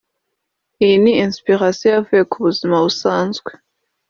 [0.83, 3.49] iyi ni inspiration yavuye ku buzima busanzwe